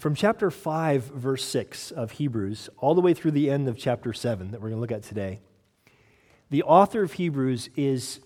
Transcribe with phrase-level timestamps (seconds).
[0.00, 4.14] From chapter 5, verse 6 of Hebrews, all the way through the end of chapter
[4.14, 5.40] 7 that we're going to look at today,
[6.48, 8.20] the author of Hebrews is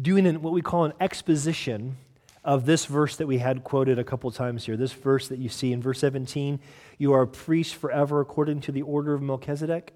[0.00, 1.98] doing an, what we call an exposition
[2.42, 4.78] of this verse that we had quoted a couple times here.
[4.78, 6.58] This verse that you see in verse 17
[6.96, 9.92] you are a priest forever according to the order of Melchizedek.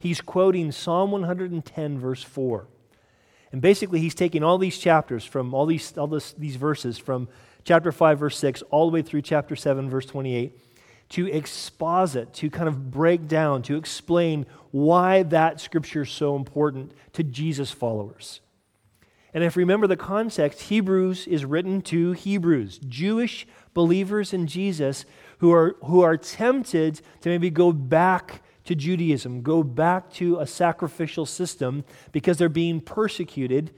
[0.00, 2.66] He's quoting Psalm 110, verse 4.
[3.52, 7.28] And basically, he's taking all these chapters from all these, all this, these verses from
[7.68, 10.58] chapter 5, verse 6, all the way through chapter 7, verse 28,
[11.10, 16.92] to exposit, to kind of break down, to explain why that scripture is so important
[17.12, 18.40] to Jesus followers.
[19.34, 25.04] And if you remember the context, Hebrews is written to Hebrews, Jewish believers in Jesus
[25.40, 30.46] who are, who are tempted to maybe go back to Judaism, go back to a
[30.46, 33.74] sacrificial system because they're being persecuted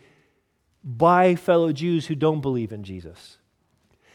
[0.85, 3.39] by fellow Jews who don't believe in Jesus.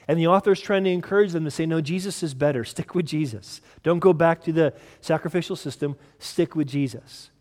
[0.07, 2.63] And the author is trying to encourage them to say, no, Jesus is better.
[2.63, 3.61] Stick with Jesus.
[3.83, 5.95] Don't go back to the sacrificial system.
[6.19, 7.31] Stick with Jesus.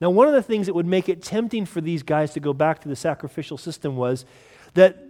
[0.00, 2.52] Now, one of the things that would make it tempting for these guys to go
[2.52, 4.24] back to the sacrificial system was
[4.74, 5.06] that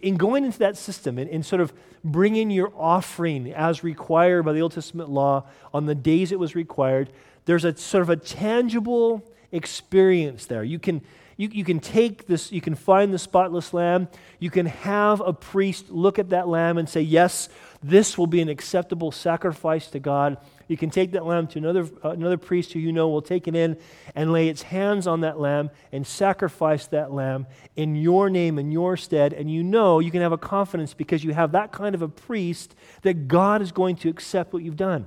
[0.00, 4.52] in going into that system and, and sort of bringing your offering as required by
[4.52, 7.10] the Old Testament law on the days it was required,
[7.44, 9.22] there's a sort of a tangible
[9.52, 10.64] experience there.
[10.64, 11.02] You can,
[11.38, 14.08] you, you can take this, you can find the spotless lamb,
[14.40, 17.48] you can have a priest look at that lamb and say, Yes,
[17.80, 20.36] this will be an acceptable sacrifice to God.
[20.66, 23.46] You can take that lamb to another, uh, another priest who you know will take
[23.46, 23.78] it in
[24.16, 28.72] and lay its hands on that lamb and sacrifice that lamb in your name, in
[28.72, 29.32] your stead.
[29.32, 32.08] And you know you can have a confidence because you have that kind of a
[32.08, 35.06] priest that God is going to accept what you've done.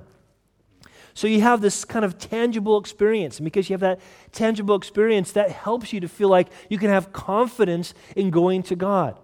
[1.14, 3.38] So you have this kind of tangible experience.
[3.38, 4.00] And because you have that
[4.32, 8.76] tangible experience, that helps you to feel like you can have confidence in going to
[8.76, 9.18] God.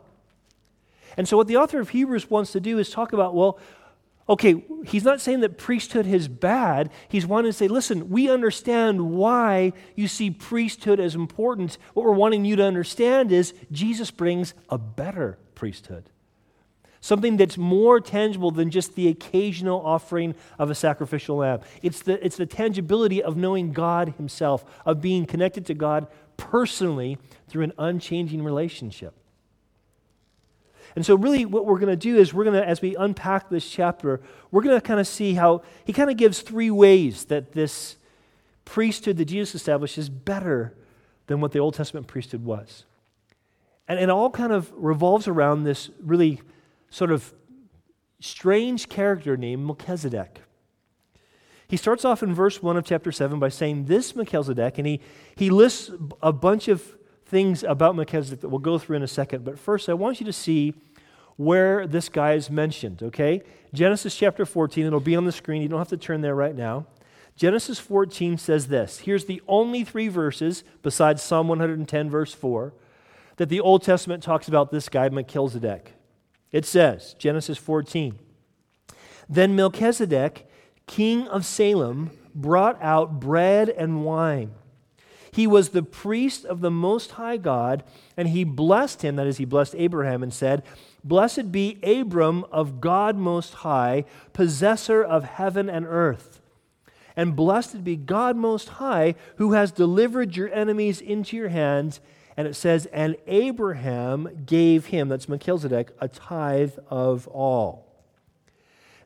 [1.17, 3.58] And so, what the author of Hebrews wants to do is talk about well,
[4.28, 6.91] okay, he's not saying that priesthood is bad.
[7.08, 11.79] He's wanting to say, listen, we understand why you see priesthood as important.
[11.95, 16.11] What we're wanting you to understand is Jesus brings a better priesthood
[17.01, 21.61] something that's more tangible than just the occasional offering of a sacrificial lamb.
[21.83, 26.07] It's the, it's the tangibility of knowing God Himself, of being connected to God
[26.37, 29.14] personally through an unchanging relationship.
[30.97, 33.51] And so, really, what we're going to do is we're going to, as we unpack
[33.51, 34.20] this chapter,
[34.51, 37.97] we're going to kind of see how he kind of gives three ways that this
[38.64, 40.75] priesthood that Jesus established is better
[41.27, 42.85] than what the Old Testament priesthood was.
[43.87, 46.41] And it all kind of revolves around this really
[46.91, 47.35] sort of
[48.21, 50.41] strange character named Melchizedek.
[51.69, 55.01] He starts off in verse 1 of chapter 7 by saying, This Melchizedek, and he,
[55.37, 55.91] he lists
[56.23, 59.45] a bunch of things about Melchizedek that we'll go through in a second.
[59.45, 60.75] But first, I want you to see
[61.37, 63.43] where this guy is mentioned, okay?
[63.75, 65.61] Genesis chapter 14, it'll be on the screen.
[65.61, 66.87] You don't have to turn there right now.
[67.37, 69.01] Genesis 14 says this.
[69.01, 72.73] Here's the only three verses, besides Psalm 110, verse 4,
[73.37, 75.93] that the Old Testament talks about this guy, Melchizedek.
[76.53, 78.19] It says, Genesis 14,
[79.29, 80.48] Then Melchizedek,
[80.86, 84.53] king of Salem, brought out bread and wine.
[85.31, 87.85] He was the priest of the Most High God,
[88.17, 90.63] and he blessed him, that is, he blessed Abraham, and said,
[91.05, 96.41] Blessed be Abram of God Most High, possessor of heaven and earth.
[97.14, 102.01] And blessed be God Most High, who has delivered your enemies into your hands.
[102.39, 107.85] And it says, And Abraham gave him, that's Melchizedek, a tithe of all.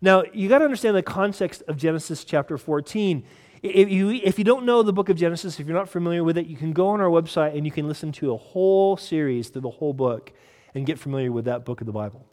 [0.02, 3.24] Now, you got to understand the context of Genesis chapter 14.
[3.62, 6.36] If you, if you don't know the book of Genesis, if you're not familiar with
[6.36, 9.48] it, you can go on our website and you can listen to a whole series
[9.48, 10.30] through the whole book
[10.74, 12.26] and get familiar with that book of the Bible.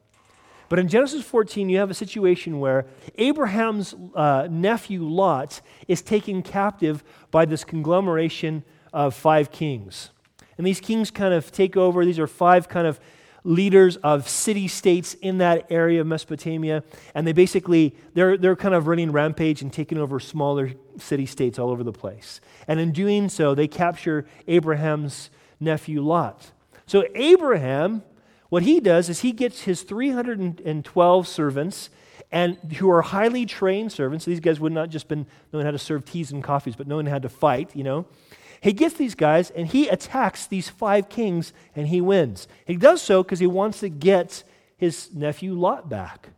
[0.68, 2.88] But in Genesis 14, you have a situation where
[3.18, 10.10] Abraham's uh, nephew Lot is taken captive by this conglomeration of five kings.
[10.59, 12.03] And these kings kind of take over.
[12.03, 13.00] These are five kind of
[13.46, 16.84] leaders of city states in that area of Mesopotamia.
[17.16, 21.57] And they basically, they're, they're kind of running rampage and taking over smaller city states
[21.57, 22.42] all over the place.
[22.68, 25.30] And in doing so, they capture Abraham's
[25.62, 26.51] nephew Lot.
[26.86, 28.04] So Abraham,
[28.50, 31.89] what he does is he gets his 312 servants
[32.33, 34.25] and who are highly trained servants.
[34.25, 37.06] These guys would not just been knowing how to serve teas and coffees, but knowing
[37.06, 38.06] how to fight, you know.
[38.61, 42.47] He gets these guys and he attacks these five kings and he wins.
[42.65, 44.44] He does so because he wants to get
[44.77, 46.29] his nephew Lot back.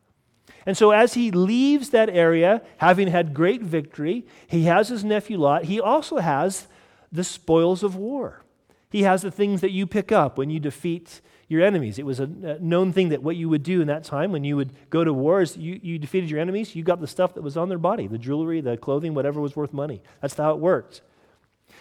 [0.65, 5.39] And so, as he leaves that area, having had great victory, he has his nephew
[5.39, 5.65] Lot.
[5.65, 6.67] He also has
[7.11, 8.43] the spoils of war.
[8.91, 11.97] He has the things that you pick up when you defeat your enemies.
[11.97, 14.55] It was a known thing that what you would do in that time when you
[14.55, 17.57] would go to wars, you, you defeated your enemies, you got the stuff that was
[17.57, 20.01] on their body the jewelry, the clothing, whatever was worth money.
[20.21, 21.01] That's how it worked.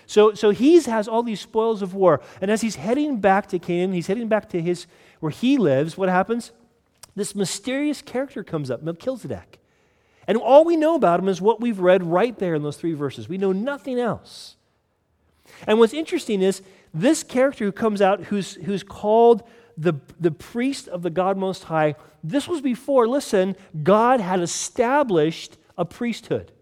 [0.06, 2.20] So, so he has all these spoils of war.
[2.40, 4.86] And as he's heading back to Canaan, he's heading back to his
[5.20, 6.52] where he lives, what happens?
[7.14, 9.58] This mysterious character comes up, Melchizedek.
[10.26, 12.94] And all we know about him is what we've read right there in those three
[12.94, 13.28] verses.
[13.28, 14.56] We know nothing else.
[15.66, 16.62] And what's interesting is
[16.94, 19.42] this character who comes out, who's, who's called
[19.76, 25.56] the, the priest of the God Most High, this was before, listen, God had established
[25.76, 26.52] a priesthood.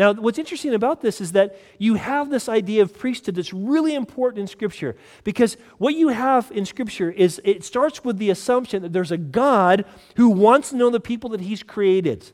[0.00, 3.94] Now, what's interesting about this is that you have this idea of priesthood that's really
[3.94, 8.80] important in Scripture because what you have in Scripture is it starts with the assumption
[8.80, 9.84] that there's a God
[10.16, 12.32] who wants to know the people that He's created,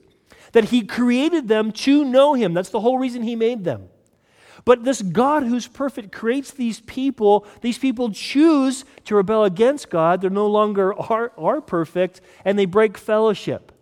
[0.53, 2.55] that He created them to know Him.
[2.55, 3.89] That's the whole reason He made them.
[4.65, 7.49] But this God who's perfect creates these people.
[7.63, 10.21] These people choose to rebel against God.
[10.21, 13.73] They're no longer are, are perfect, and they break fellowship.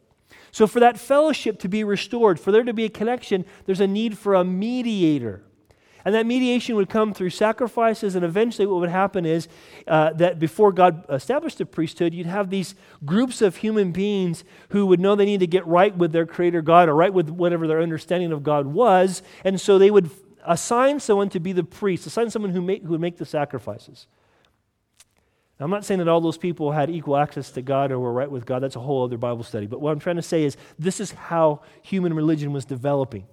[0.54, 3.88] So, for that fellowship to be restored, for there to be a connection, there's a
[3.88, 5.42] need for a mediator.
[6.04, 9.48] And that mediation would come through sacrifices, and eventually, what would happen is
[9.88, 14.86] uh, that before God established the priesthood, you'd have these groups of human beings who
[14.86, 17.66] would know they need to get right with their Creator God or right with whatever
[17.66, 19.24] their understanding of God was.
[19.42, 20.08] And so they would
[20.46, 24.06] assign someone to be the priest, assign someone who, make, who would make the sacrifices.
[25.58, 28.12] Now, I'm not saying that all those people had equal access to God or were
[28.12, 28.62] right with God.
[28.62, 29.66] That's a whole other Bible study.
[29.66, 33.26] But what I'm trying to say is this is how human religion was developing.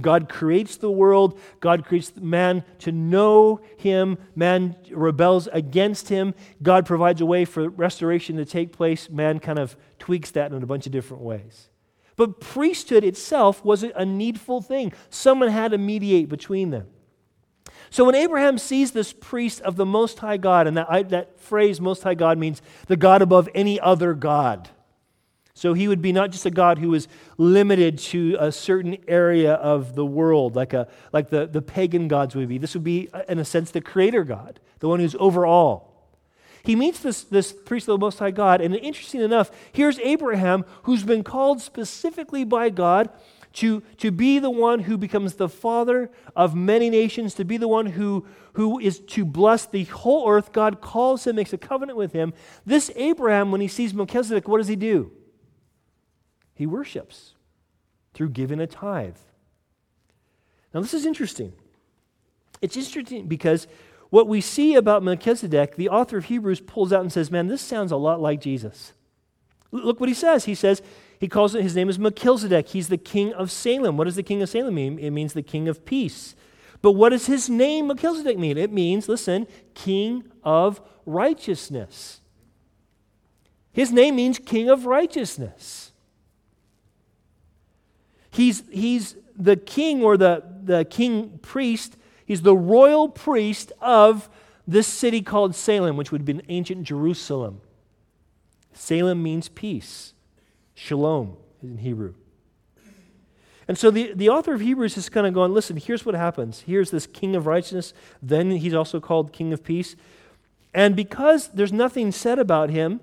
[0.00, 6.84] God creates the world, God creates man to know him, man rebels against him, God
[6.84, 10.66] provides a way for restoration to take place, man kind of tweaks that in a
[10.66, 11.70] bunch of different ways.
[12.16, 14.92] But priesthood itself wasn't a needful thing.
[15.10, 16.88] Someone had to mediate between them.
[17.90, 21.80] So when Abraham sees this priest of the Most High God, and that, that phrase,
[21.80, 24.68] Most High God, means the God above any other God.
[25.54, 29.54] So he would be not just a God who is limited to a certain area
[29.54, 32.58] of the world, like, a, like the, the pagan gods would be.
[32.58, 35.94] This would be, uh, in a sense, the creator God, the one who's over all.
[36.62, 40.64] He meets this, this priest of the Most High God, and interesting enough, here's Abraham,
[40.82, 43.08] who's been called specifically by God
[43.56, 47.68] to, to be the one who becomes the father of many nations, to be the
[47.68, 50.52] one who, who is to bless the whole earth.
[50.52, 52.34] God calls him, makes a covenant with him.
[52.66, 55.10] This Abraham, when he sees Melchizedek, what does he do?
[56.54, 57.32] He worships
[58.12, 59.16] through giving a tithe.
[60.74, 61.54] Now, this is interesting.
[62.60, 63.66] It's interesting because
[64.10, 67.62] what we see about Melchizedek, the author of Hebrews pulls out and says, Man, this
[67.62, 68.92] sounds a lot like Jesus.
[69.72, 70.44] Look what he says.
[70.44, 70.82] He says,
[71.18, 72.68] he calls it, his name is Melchizedek.
[72.68, 73.96] He's the king of Salem.
[73.96, 74.98] What does the king of Salem mean?
[74.98, 76.34] It means the king of peace.
[76.82, 78.58] But what does his name, Melchizedek, mean?
[78.58, 82.20] It means, listen, king of righteousness.
[83.72, 85.92] His name means king of righteousness.
[88.30, 91.96] He's, he's the king or the, the king priest,
[92.26, 94.28] he's the royal priest of
[94.66, 97.60] this city called Salem, which would have been ancient Jerusalem.
[98.74, 100.12] Salem means peace.
[100.76, 102.12] Shalom in Hebrew.
[103.66, 106.60] And so the, the author of Hebrews is kind of going, listen, here's what happens.
[106.60, 107.94] Here's this king of righteousness.
[108.22, 109.96] Then he's also called king of peace.
[110.74, 113.00] And because there's nothing said about him,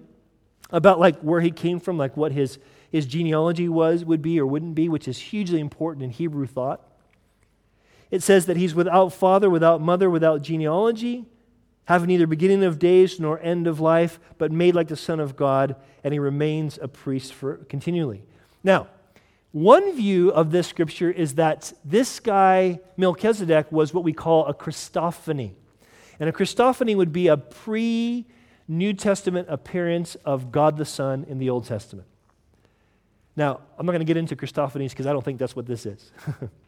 [0.70, 2.60] about like where he came from, like what his,
[2.92, 6.80] his genealogy was, would be or wouldn't be, which is hugely important in Hebrew thought.
[8.12, 11.26] It says that he's without father, without mother, without genealogy
[11.86, 15.36] having neither beginning of days nor end of life, but made like the Son of
[15.36, 18.24] God, and he remains a priest for continually.
[18.64, 18.88] Now,
[19.52, 24.54] one view of this scripture is that this guy, Melchizedek, was what we call a
[24.54, 25.52] Christophany.
[26.20, 28.26] And a Christophany would be a pre
[28.68, 32.08] New Testament appearance of God the Son in the Old Testament.
[33.36, 35.86] Now, I'm not going to get into Christophanies because I don't think that's what this
[35.86, 36.12] is.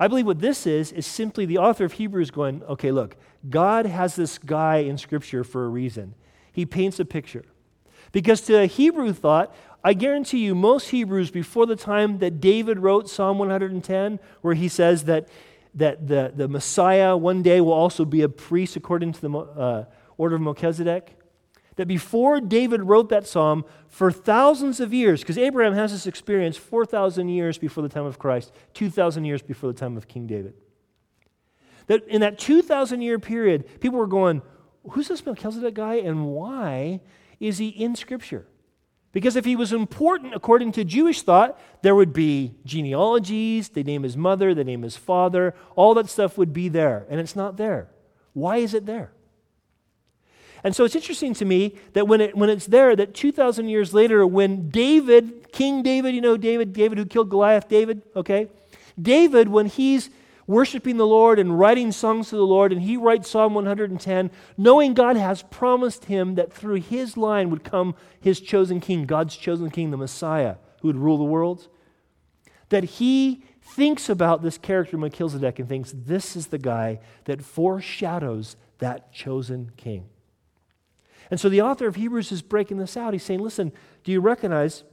[0.00, 3.16] I believe what this is, is simply the author of Hebrews going, okay, look,
[3.50, 6.14] God has this guy in Scripture for a reason.
[6.50, 7.44] He paints a picture.
[8.10, 9.54] Because to a Hebrew thought,
[9.84, 14.68] I guarantee you, most Hebrews, before the time that David wrote Psalm 110, where he
[14.68, 15.28] says that,
[15.74, 19.84] that the, the Messiah one day will also be a priest according to the uh,
[20.16, 21.14] order of Melchizedek,
[21.80, 26.58] that before David wrote that psalm, for thousands of years, because Abraham has this experience
[26.58, 30.52] 4,000 years before the time of Christ, 2,000 years before the time of King David.
[31.86, 34.42] That in that 2,000 year period, people were going,
[34.90, 37.00] Who's this Melchizedek guy and why
[37.40, 38.46] is he in Scripture?
[39.12, 44.02] Because if he was important according to Jewish thought, there would be genealogies, they name
[44.02, 47.56] his mother, they name his father, all that stuff would be there, and it's not
[47.56, 47.88] there.
[48.34, 49.12] Why is it there?
[50.62, 53.94] And so it's interesting to me that when, it, when it's there, that 2,000 years
[53.94, 58.48] later, when David, King David, you know David, David who killed Goliath, David, okay?
[59.00, 60.10] David, when he's
[60.46, 64.94] worshiping the Lord and writing songs to the Lord, and he writes Psalm 110, knowing
[64.94, 69.70] God has promised him that through his line would come his chosen king, God's chosen
[69.70, 71.68] king, the Messiah, who would rule the world,
[72.68, 78.56] that he thinks about this character Melchizedek and thinks, this is the guy that foreshadows
[78.78, 80.08] that chosen king.
[81.30, 83.12] And so the author of Hebrews is breaking this out.
[83.12, 83.72] He's saying, listen,
[84.02, 84.84] do you recognize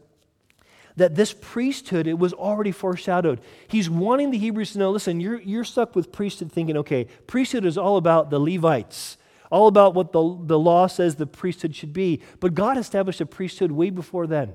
[0.98, 3.39] that this priesthood, it was already foreshadowed.
[3.67, 7.65] He's wanting the Hebrews to know listen, you're, you're stuck with priesthood thinking, okay, priesthood
[7.65, 9.17] is all about the Levites,
[9.51, 12.22] all about what the, the law says the priesthood should be.
[12.39, 14.53] But God established a priesthood way before then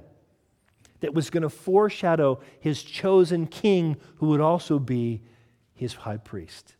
[1.01, 5.23] that was going to foreshadow his chosen king who would also be
[5.75, 6.75] his high priest.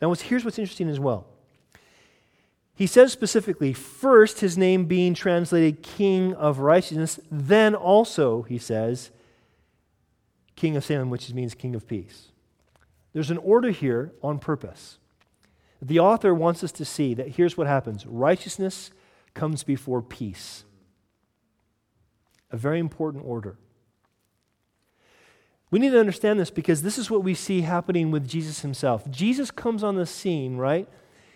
[0.00, 1.26] Now, here's what's interesting as well.
[2.74, 9.10] He says specifically, first, his name being translated King of Righteousness, then also, he says,
[10.56, 12.32] King of Salem, which means King of Peace.
[13.12, 14.98] There's an order here on purpose.
[15.80, 18.90] The author wants us to see that here's what happens righteousness
[19.34, 20.64] comes before peace.
[22.50, 23.56] A very important order.
[25.70, 29.10] We need to understand this because this is what we see happening with Jesus himself.
[29.10, 30.88] Jesus comes on the scene, right?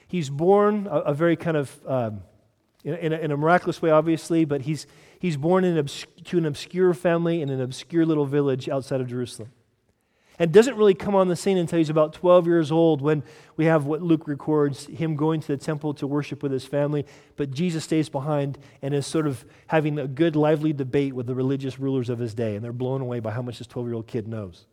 [0.09, 2.23] He's born a, a very kind of, um,
[2.83, 4.87] in, in, a, in, a, miraculous way, obviously, but he's,
[5.19, 9.07] he's born in obs- to an obscure family in an obscure little village outside of
[9.07, 9.51] Jerusalem.
[10.41, 13.25] And doesn't really come on the scene until he's about 12 years old when
[13.57, 17.05] we have what Luke records him going to the temple to worship with his family.
[17.37, 21.35] But Jesus stays behind and is sort of having a good, lively debate with the
[21.35, 22.55] religious rulers of his day.
[22.55, 24.67] And they're blown away by how much this 12 year old kid knows.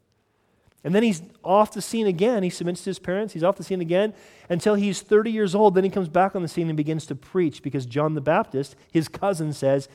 [0.85, 2.43] And then he's off the scene again.
[2.43, 3.33] He submits to his parents.
[3.33, 4.13] He's off the scene again
[4.49, 5.73] until he's 30 years old.
[5.73, 8.75] Then he comes back on the scene and begins to preach because John the Baptist,
[8.91, 9.89] his cousin, says,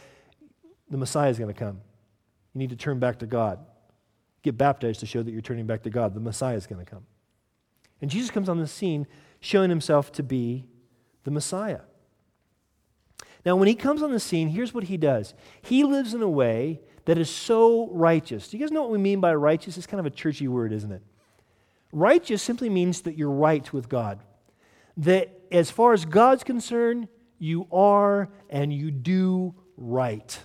[0.91, 1.81] The Messiah is going to come.
[2.55, 3.61] You need to turn back to God.
[4.43, 6.13] Get baptized to show that you're turning back to God.
[6.13, 7.07] The Messiah is going to come.
[8.01, 9.07] And Jesus comes on the scene
[9.39, 10.65] showing himself to be
[11.23, 11.83] the Messiah.
[13.47, 16.29] Now, when he comes on the scene, here's what he does he lives in a
[16.29, 18.49] way that is so righteous.
[18.49, 19.77] Do you guys know what we mean by righteous?
[19.77, 21.03] It's kind of a churchy word, isn't it?
[21.93, 24.21] Righteous simply means that you're right with God.
[24.97, 30.39] That as far as God's concerned, you are and you do right.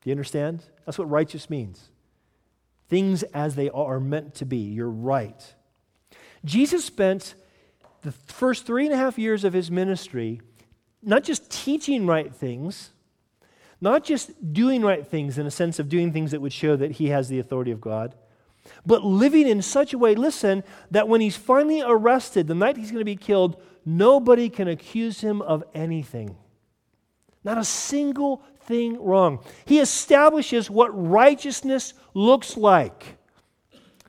[0.00, 0.64] Do you understand?
[0.84, 1.90] That's what righteous means.
[2.88, 4.58] Things as they are meant to be.
[4.58, 5.54] You're right.
[6.44, 7.34] Jesus spent
[8.02, 10.40] the first three and a half years of his ministry
[11.02, 12.90] not just teaching right things,
[13.80, 16.92] not just doing right things in a sense of doing things that would show that
[16.92, 18.14] he has the authority of God,
[18.84, 22.90] but living in such a way, listen, that when he's finally arrested, the night he's
[22.90, 26.36] going to be killed, nobody can accuse him of anything.
[27.44, 29.38] Not a single thing wrong.
[29.64, 33.18] He establishes what righteousness looks like.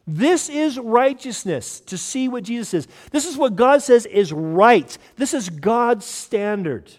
[0.08, 2.88] This is righteousness, to see what Jesus is.
[3.12, 4.98] This is what God says is right.
[5.18, 6.92] This is God's standard.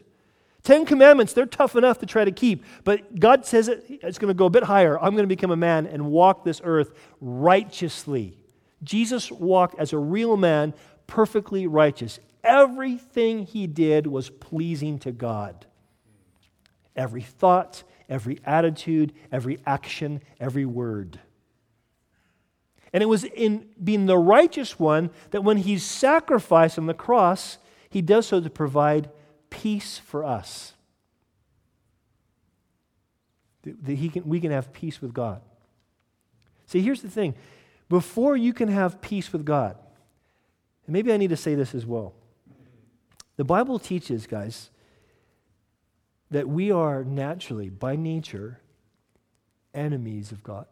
[0.69, 4.29] Ten Commandments, they're tough enough to try to keep, but God says it, it's going
[4.29, 4.99] to go a bit higher.
[4.99, 8.37] I'm going to become a man and walk this earth righteously.
[8.83, 10.75] Jesus walked as a real man,
[11.07, 12.21] perfectly righteous.
[12.45, 15.65] Everything he did was pleasing to God.
[16.95, 21.19] Every thought, every attitude, every action, every word.
[22.93, 27.57] And it was in being the righteous one that when he's sacrificed on the cross,
[27.89, 29.09] he does so to provide
[29.51, 30.75] peace for us.
[33.65, 35.43] That he can, we can have peace with God.
[36.67, 37.35] See, here's the thing
[37.89, 39.77] before you can have peace with God,
[40.87, 42.15] and maybe I need to say this as well.
[43.37, 44.71] The Bible teaches, guys,
[46.31, 48.61] that we are naturally, by nature,
[49.73, 50.67] enemies of God.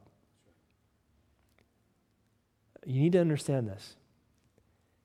[2.85, 3.97] You need to understand this.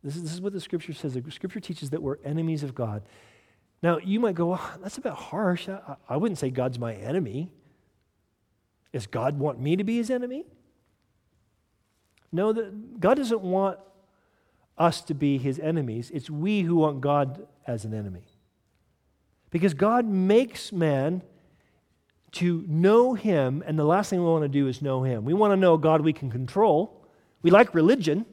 [0.04, 1.14] This is, this is what the scripture says.
[1.14, 3.04] The scripture teaches that we're enemies of God.
[3.82, 5.68] Now, you might go, well, that's a bit harsh.
[5.68, 7.52] I, I wouldn't say God's my enemy.
[8.94, 10.46] Does God want me to be his enemy?
[12.32, 13.80] No, the, God doesn't want
[14.78, 16.12] us to be his enemies.
[16.14, 18.24] It's we who want God as an enemy.
[19.50, 21.24] Because God makes man
[22.34, 25.26] to know him, and the last thing we want to do is know him.
[25.26, 27.06] We want to know God we can control.
[27.42, 28.26] We like religion.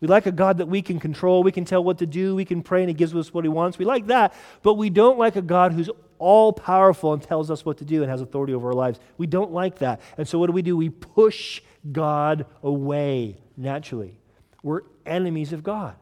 [0.00, 2.44] We like a God that we can control, we can tell what to do, we
[2.44, 3.78] can pray and He gives us what He wants.
[3.78, 7.64] We like that, but we don't like a God who's all powerful and tells us
[7.64, 8.98] what to do and has authority over our lives.
[9.18, 10.00] We don't like that.
[10.16, 10.76] And so what do we do?
[10.76, 14.18] We push God away naturally.
[14.62, 15.96] We're enemies of God.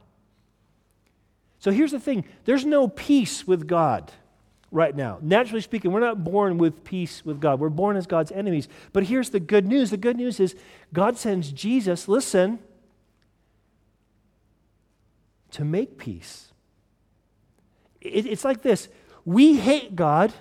[1.59, 4.13] So here's the thing there's no peace with God
[4.71, 5.19] right now.
[5.21, 7.59] Naturally speaking, we're not born with peace with God.
[7.61, 8.69] We're born as God's enemies.
[8.93, 10.55] But here's the good news the good news is
[10.93, 12.59] God sends Jesus, listen,
[15.53, 16.53] to make peace.
[18.01, 18.89] It, it's like this
[19.25, 20.33] we hate God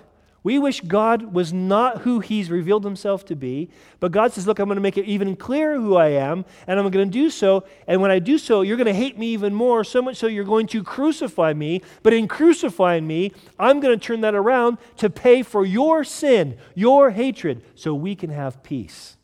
[0.48, 4.58] we wish God was not who He's revealed Himself to be, but God says, Look,
[4.58, 7.28] I'm going to make it even clearer who I am, and I'm going to do
[7.28, 7.64] so.
[7.86, 10.26] And when I do so, you're going to hate me even more, so much so
[10.26, 11.82] you're going to crucify me.
[12.02, 16.56] But in crucifying me, I'm going to turn that around to pay for your sin,
[16.74, 19.16] your hatred, so we can have peace.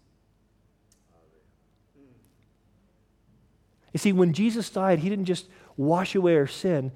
[3.95, 6.93] You see, when Jesus died, He didn't just wash away our sin,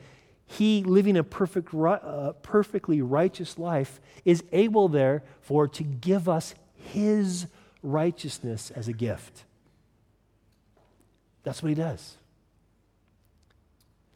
[0.47, 7.47] he, living a perfect, uh, perfectly righteous life, is able, therefore, to give us his
[7.83, 9.45] righteousness as a gift.
[11.43, 12.17] That's what he does.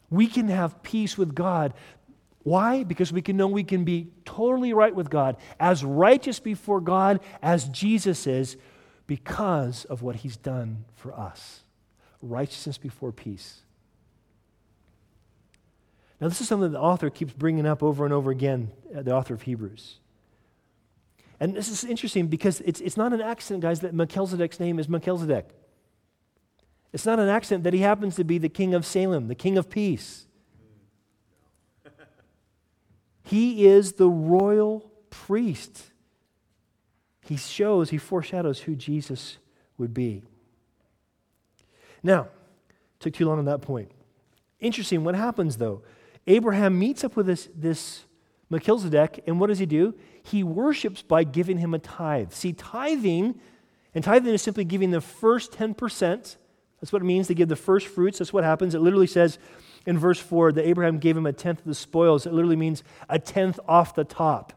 [0.09, 1.73] We can have peace with God.
[2.43, 2.83] Why?
[2.83, 7.19] Because we can know we can be totally right with God, as righteous before God
[7.41, 8.57] as Jesus is,
[9.07, 11.61] because of what he's done for us.
[12.21, 13.62] Righteousness before peace.
[16.21, 19.13] Now, this is something the author keeps bringing up over and over again, uh, the
[19.13, 19.99] author of Hebrews.
[21.39, 24.87] And this is interesting because it's, it's not an accident, guys, that Melchizedek's name is
[24.87, 25.49] Melchizedek.
[26.93, 29.57] It's not an accident that he happens to be the king of Salem, the king
[29.57, 30.27] of peace.
[33.23, 35.91] he is the royal priest.
[37.21, 39.37] He shows, he foreshadows who Jesus
[39.77, 40.23] would be.
[42.03, 42.27] Now,
[42.99, 43.91] took too long on that point.
[44.59, 45.81] Interesting, what happens though?
[46.27, 48.05] Abraham meets up with this, this
[48.49, 49.95] Melchizedek, and what does he do?
[50.23, 52.31] He worships by giving him a tithe.
[52.31, 53.39] See, tithing,
[53.93, 56.37] and tithing is simply giving the first 10%.
[56.79, 58.19] That's what it means to give the first fruits.
[58.19, 58.75] That's what happens.
[58.75, 59.37] It literally says
[59.85, 62.25] in verse 4 that Abraham gave him a tenth of the spoils.
[62.25, 64.53] It literally means a tenth off the top.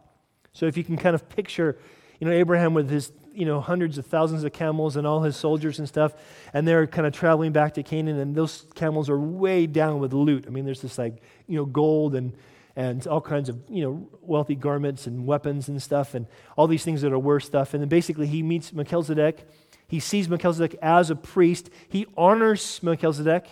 [0.52, 1.78] So if you can kind of picture,
[2.20, 5.36] you know, Abraham with his you know, hundreds of thousands of camels and all his
[5.36, 6.14] soldiers and stuff,
[6.54, 10.12] and they're kind of traveling back to Canaan, and those camels are way down with
[10.12, 10.44] loot.
[10.46, 12.32] I mean, there's this like, you know, gold and
[12.76, 16.84] and all kinds of you know wealthy garments and weapons and stuff, and all these
[16.84, 17.74] things that are worth stuff.
[17.74, 19.46] And then basically he meets Melchizedek.
[19.88, 21.70] He sees Melchizedek as a priest.
[21.88, 23.46] He honors Melchizedek.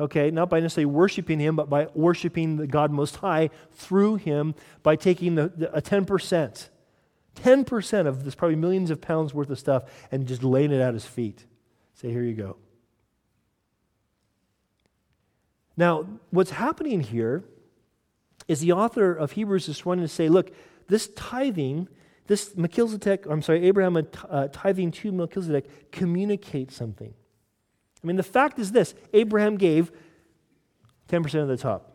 [0.00, 4.54] Okay, not by necessarily worshiping him, but by worshiping the God Most High through him
[4.82, 6.70] by taking the, the a ten percent
[7.36, 10.94] 10% of this probably millions of pounds worth of stuff and just laying it at
[10.94, 11.44] his feet.
[11.94, 12.56] Say, here you go.
[15.76, 17.44] Now, what's happening here
[18.48, 20.52] is the author of Hebrews is wanting to say, look,
[20.88, 21.88] this tithing,
[22.26, 23.96] this Melchizedek, I'm sorry, Abraham
[24.28, 27.14] uh, tithing to Melchizedek communicates something.
[28.02, 29.92] I mean, the fact is this Abraham gave
[31.08, 31.92] 10% of the top.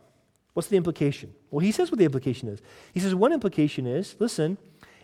[0.54, 1.34] What's the implication?
[1.52, 2.62] Well, he says what the implication is.
[2.93, 4.58] He says one implication is listen,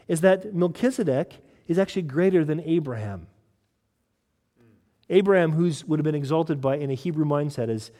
[0.07, 3.27] is that Melchizedek is actually greater than Abraham.
[5.09, 7.91] Abraham, who would have been exalted by in a Hebrew mindset as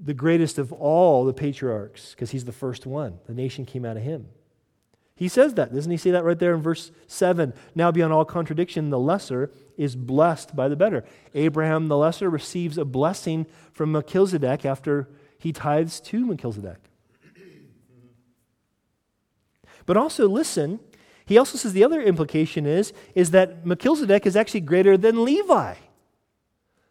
[0.00, 3.18] the greatest of all the patriarchs, because he's the first one.
[3.26, 4.28] The nation came out of him.
[5.16, 7.52] He says that, doesn't he say that right there in verse 7?
[7.74, 11.04] Now, beyond all contradiction, the lesser is blessed by the better.
[11.34, 16.78] Abraham, the lesser, receives a blessing from Melchizedek after he tithes to Melchizedek.
[19.86, 20.78] But also, listen,
[21.28, 25.74] he also says the other implication is, is that Melchizedek is actually greater than Levi.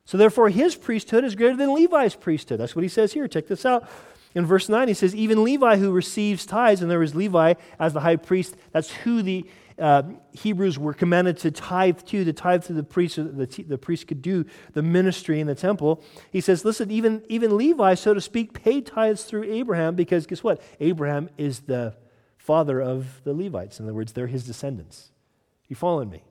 [0.06, 2.60] So therefore, his priesthood is greater than Levi's priesthood.
[2.60, 3.28] That's what he says here.
[3.28, 3.89] Check this out.
[4.36, 7.93] In verse 9, he says, Even Levi who receives tithes, and there is Levi as
[7.93, 9.43] the high priest, that's who the
[9.80, 13.63] uh, Hebrews were commanded to tithe to, to tithe to the priest, so that the,
[13.63, 16.04] the priest could do the ministry in the temple.
[16.32, 20.43] He says, Listen, even, even Levi, so to speak, paid tithes through Abraham, because guess
[20.43, 20.62] what?
[20.80, 21.95] Abraham is the
[22.48, 23.78] father of the Levites.
[23.78, 25.12] In other words, they're his descendants.
[25.68, 26.24] You following me?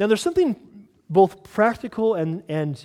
[0.00, 2.84] Now, there's something both practical and, and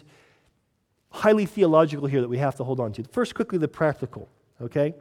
[1.09, 3.03] highly theological here that we have to hold on to.
[3.05, 4.29] First, quickly, the practical,
[4.61, 4.93] okay?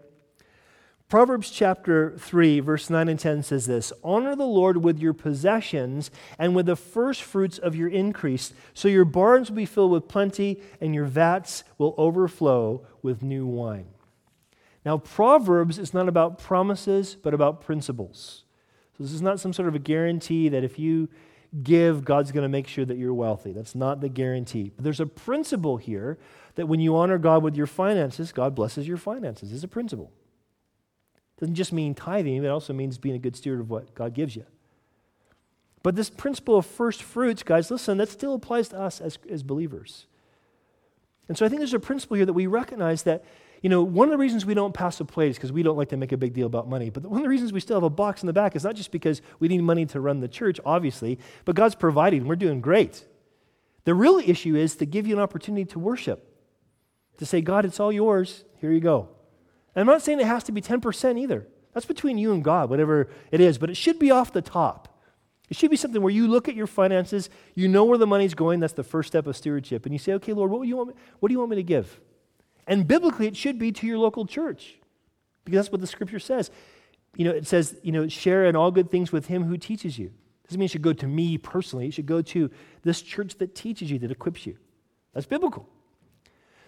[1.11, 6.11] Proverbs chapter 3, verse 9 and 10 says this Honor the Lord with your possessions
[6.39, 10.09] and with the first fruits of your increase, so your barns will be filled with
[10.09, 13.87] plenty and your vats will overflow with new wine.
[14.87, 18.45] Now, Proverbs is not about promises, but about principles.
[18.97, 21.09] So, this is not some sort of a guarantee that if you
[21.65, 23.53] give, God's going to make sure that you're wealthy.
[23.53, 24.71] That's not the guarantee.
[24.77, 26.19] But there's a principle here
[26.55, 29.53] that when you honor God with your finances, God blesses your finances.
[29.53, 30.13] It's a principle.
[31.17, 34.15] It doesn't just mean tithing, it also means being a good steward of what God
[34.15, 34.47] gives you.
[35.83, 39.43] But this principle of first fruits, guys, listen, that still applies to us as, as
[39.43, 40.07] believers.
[41.29, 43.25] And so I think there's a principle here that we recognize that
[43.63, 45.77] You know, one of the reasons we don't pass a plate is because we don't
[45.77, 46.91] like to make a big deal about money.
[46.91, 48.75] But one of the reasons we still have a box in the back is not
[48.75, 52.27] just because we need money to run the church, obviously, but God's providing.
[52.27, 53.05] We're doing great.
[53.85, 56.29] The real issue is to give you an opportunity to worship,
[57.19, 58.45] to say, God, it's all yours.
[58.61, 59.09] Here you go.
[59.75, 61.47] And I'm not saying it has to be 10% either.
[61.73, 64.97] That's between you and God, whatever it is, but it should be off the top.
[65.49, 68.35] It should be something where you look at your finances, you know where the money's
[68.35, 68.61] going.
[68.61, 69.87] That's the first step of stewardship.
[69.87, 71.57] And you say, okay, Lord, what do you want me, what do you want me
[71.57, 72.01] to give?
[72.67, 74.77] And biblically, it should be to your local church
[75.45, 76.51] because that's what the scripture says.
[77.15, 79.99] You know, it says, you know, share in all good things with him who teaches
[79.99, 80.13] you.
[80.45, 81.89] Doesn't mean it should go to me personally.
[81.89, 82.51] It should go to
[82.83, 84.57] this church that teaches you, that equips you.
[85.13, 85.69] That's biblical.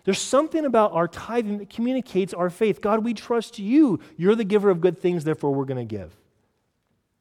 [0.04, 2.80] There's something about our tithing that communicates our faith.
[2.80, 4.00] God, we trust you.
[4.16, 6.16] You're the giver of good things, therefore we're going to give.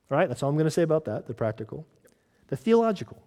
[0.10, 0.28] All right?
[0.28, 1.86] That's all I'm going to say about that, the practical.
[2.48, 3.22] The theological.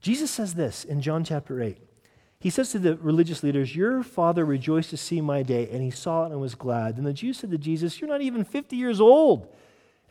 [0.00, 1.78] Jesus says this in John chapter 8.
[2.46, 5.90] He says to the religious leaders, Your father rejoiced to see my day, and he
[5.90, 6.96] saw it and was glad.
[6.96, 9.52] And the Jews said to Jesus, You're not even 50 years old,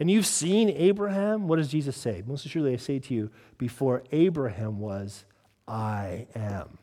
[0.01, 1.47] and you've seen Abraham?
[1.47, 2.23] What does Jesus say?
[2.27, 5.23] Most assuredly, I say to you, before Abraham was,
[5.65, 6.77] I am.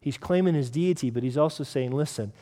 [0.00, 2.32] He's claiming his deity, but he's also saying, Listen,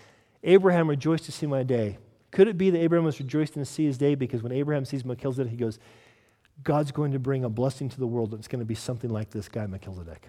[0.45, 1.97] Abraham rejoiced to see my day.
[2.33, 5.07] Could it be that Abraham was rejoicing to see his day because when Abraham sees
[5.07, 5.79] Melchizedek, he goes,
[6.63, 9.09] God's going to bring a blessing to the world, and it's going to be something
[9.09, 10.29] like this guy, Melchizedek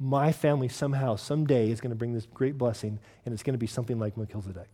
[0.00, 3.58] my family somehow, someday, is going to bring this great blessing, and it's going to
[3.58, 4.68] be something like Melchizedek.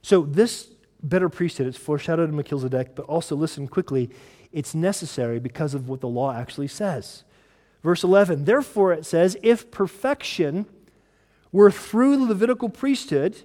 [0.00, 0.68] So, this
[1.02, 4.08] better priesthood, it's foreshadowed in Melchizedek, but also listen quickly,
[4.52, 7.24] it's necessary because of what the law actually says.
[7.82, 10.66] Verse 11, therefore it says, if perfection
[11.52, 13.42] were through the Levitical priesthood,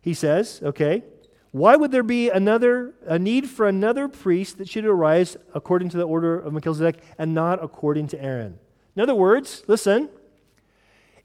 [0.00, 1.02] he says, okay,
[1.52, 5.98] why would there be another a need for another priest that should arise according to
[5.98, 8.58] the order of Melchizedek and not according to Aaron?
[8.96, 10.08] In other words, listen,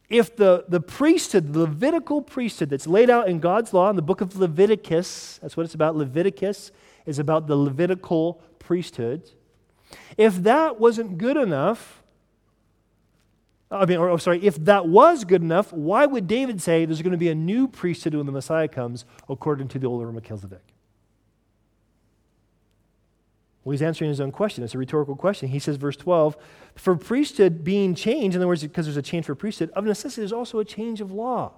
[0.10, 4.02] if the, the priesthood, the Levitical priesthood that's laid out in God's law in the
[4.02, 5.96] book of Leviticus, that's what it's about.
[5.96, 6.72] Leviticus
[7.06, 9.32] is about the Levitical priesthood.
[10.18, 11.97] If that wasn't good enough,
[13.70, 17.02] I mean, or, or, sorry, if that was good enough, why would David say there's
[17.02, 20.62] going to be a new priesthood when the Messiah comes according to the older Melchizedek?
[23.64, 24.64] Well, he's answering his own question.
[24.64, 25.50] It's a rhetorical question.
[25.50, 26.38] He says, verse 12,
[26.76, 30.22] for priesthood being changed, in other words, because there's a change for priesthood, of necessity,
[30.22, 31.52] there's also a change of law.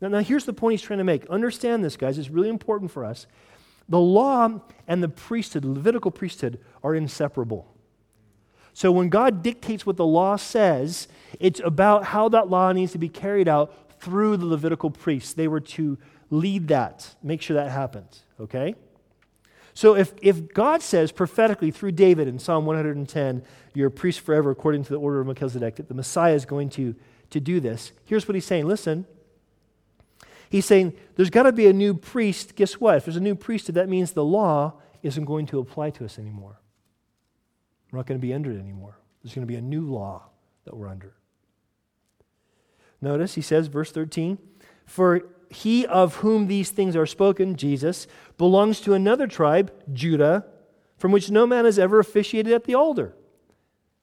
[0.00, 1.28] Now, now, here's the point he's trying to make.
[1.28, 2.16] Understand this, guys.
[2.16, 3.26] It's really important for us.
[3.90, 7.68] The law and the priesthood, Levitical priesthood, are inseparable.
[8.74, 11.08] So when God dictates what the law says,
[11.38, 15.32] it's about how that law needs to be carried out through the Levitical priests.
[15.32, 15.98] They were to
[16.30, 18.74] lead that, make sure that happens, okay?
[19.74, 23.42] So if, if God says prophetically through David in Psalm 110,
[23.74, 26.70] you're a priest forever according to the order of Melchizedek, that the Messiah is going
[26.70, 26.94] to,
[27.30, 28.66] to do this, here's what he's saying.
[28.66, 29.06] Listen.
[30.50, 32.56] He's saying there's got to be a new priest.
[32.56, 32.98] Guess what?
[32.98, 36.18] If there's a new priesthood, that means the law isn't going to apply to us
[36.18, 36.60] anymore.
[37.92, 38.96] We're not going to be under it anymore.
[39.22, 40.30] There's going to be a new law
[40.64, 41.14] that we're under.
[43.00, 44.38] Notice he says, verse 13,
[44.86, 48.06] For he of whom these things are spoken, Jesus,
[48.38, 50.46] belongs to another tribe, Judah,
[50.96, 53.14] from which no man has ever officiated at the altar.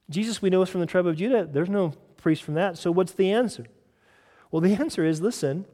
[0.10, 1.48] Jesus, we know, is from the tribe of Judah.
[1.50, 2.78] There's no priest from that.
[2.78, 3.66] So what's the answer?
[4.52, 5.66] Well, the answer is listen,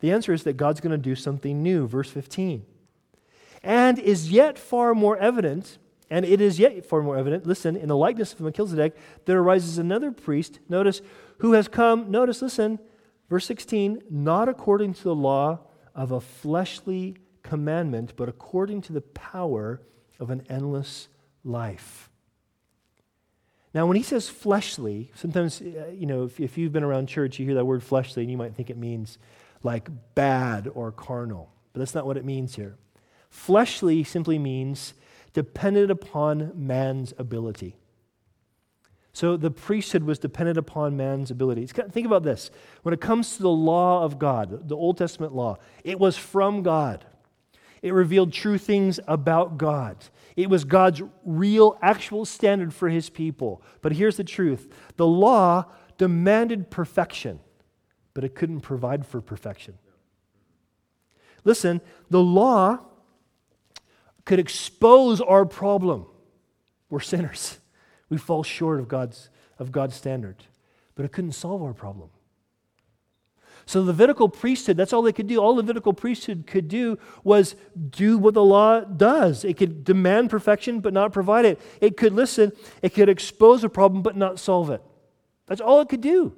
[0.00, 1.88] the answer is that God's going to do something new.
[1.88, 2.64] Verse 15.
[3.62, 5.78] And is yet far more evident
[6.10, 9.78] and it is yet far more evident, listen, in the likeness of Melchizedek, there arises
[9.78, 11.02] another priest, notice,
[11.38, 12.78] who has come, notice, listen,
[13.28, 15.60] verse 16, not according to the law
[15.94, 19.82] of a fleshly commandment, but according to the power
[20.18, 21.08] of an endless
[21.44, 22.10] life.
[23.74, 27.38] Now, when he says fleshly, sometimes, uh, you know, if, if you've been around church,
[27.38, 29.18] you hear that word fleshly, and you might think it means
[29.62, 31.52] like bad or carnal.
[31.72, 32.76] But that's not what it means here.
[33.28, 34.94] Fleshly simply means
[35.32, 37.76] depended upon man's ability.
[39.12, 41.72] So the priesthood was dependent upon man's abilities.
[41.72, 42.50] Think about this.
[42.82, 46.62] When it comes to the law of God, the Old Testament law, it was from
[46.62, 47.04] God.
[47.82, 49.96] It revealed true things about God.
[50.36, 53.62] It was God's real, actual standard for his people.
[53.82, 55.64] But here's the truth the law
[55.96, 57.40] demanded perfection,
[58.14, 59.78] but it couldn't provide for perfection.
[61.44, 62.78] Listen, the law
[64.28, 66.04] could expose our problem.
[66.90, 67.56] We're sinners.
[68.10, 70.36] We fall short of God's, of God's standard.
[70.94, 72.10] But it couldn't solve our problem.
[73.64, 75.38] So the Levitical priesthood, that's all they could do.
[75.38, 77.56] All the Levitical priesthood could do was
[77.88, 79.46] do what the law does.
[79.46, 81.58] It could demand perfection but not provide it.
[81.80, 84.82] It could listen, it could expose a problem but not solve it.
[85.46, 86.34] That's all it could do.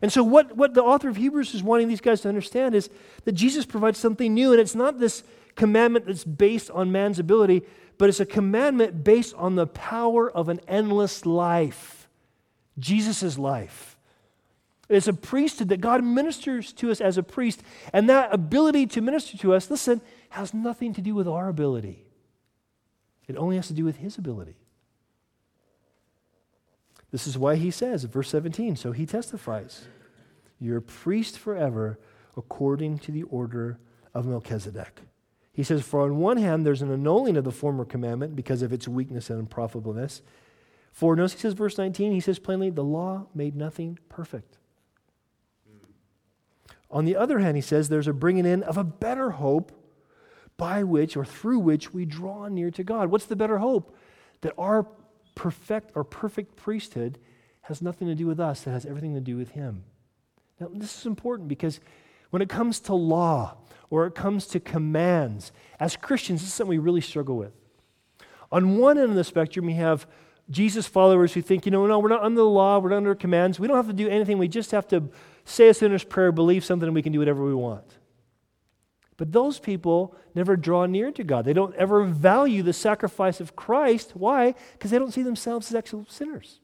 [0.00, 2.88] And so, what, what the author of Hebrews is wanting these guys to understand is
[3.24, 5.24] that Jesus provides something new, and it's not this
[5.56, 7.62] commandment that's based on man's ability,
[7.98, 12.02] but it's a commandment based on the power of an endless life
[12.78, 13.96] Jesus' life.
[14.88, 17.62] It's a priesthood that God ministers to us as a priest.
[17.92, 22.04] And that ability to minister to us, listen, has nothing to do with our ability.
[23.28, 24.56] It only has to do with His ability.
[27.12, 29.84] This is why he says, verse 17, so he testifies,
[30.58, 32.00] You're a priest forever
[32.36, 33.78] according to the order
[34.14, 35.02] of Melchizedek.
[35.52, 38.72] He says, For on one hand, there's an annulling of the former commandment because of
[38.72, 40.22] its weakness and unprofitableness.
[40.90, 44.58] For notice he says, verse 19, he says plainly, the law made nothing perfect.
[46.90, 49.72] On the other hand, he says there's a bringing in of a better hope
[50.58, 53.10] by which or through which we draw near to God.
[53.10, 53.96] What's the better hope?
[54.42, 54.86] That our
[55.34, 57.18] perfect or perfect priesthood
[57.62, 59.84] has nothing to do with us, that has everything to do with him.
[60.60, 61.80] Now, this is important because
[62.30, 63.56] when it comes to law
[63.90, 67.52] or it comes to commands, as Christians, this is something we really struggle with.
[68.50, 70.06] On one end of the spectrum, we have
[70.50, 73.14] Jesus followers who think, you know, no, we're not under the law, we're not under
[73.14, 75.08] commands, we don't have to do anything, we just have to
[75.44, 77.98] say a sinner's prayer, believe something, and we can do whatever we want.
[79.22, 81.44] But those people never draw near to God.
[81.44, 84.16] They don't ever value the sacrifice of Christ.
[84.16, 84.56] Why?
[84.72, 86.58] Because they don't see themselves as actual sinners,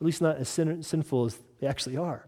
[0.00, 2.26] at least not as sin- sinful as they actually are.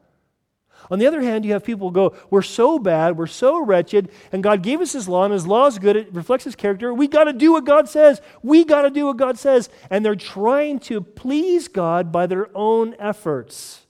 [0.91, 4.43] On the other hand, you have people go, We're so bad, we're so wretched, and
[4.43, 6.93] God gave us His law, and His law is good, it reflects His character.
[6.93, 8.21] We got to do what God says.
[8.43, 9.71] We got to do what God says.
[9.89, 13.87] And they're trying to please God by their own efforts.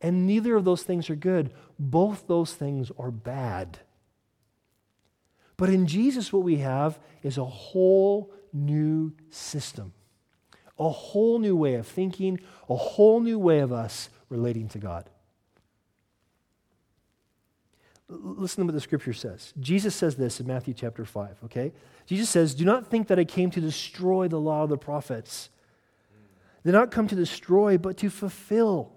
[0.00, 1.52] And neither of those things are good.
[1.78, 3.80] Both those things are bad.
[5.62, 9.92] But in Jesus, what we have is a whole new system,
[10.76, 15.08] a whole new way of thinking, a whole new way of us relating to God.
[18.08, 19.54] Listen to what the scripture says.
[19.60, 21.70] Jesus says this in Matthew chapter 5, okay?
[22.06, 25.48] Jesus says, Do not think that I came to destroy the law of the prophets.
[26.64, 28.94] Did not come to destroy, but to fulfill.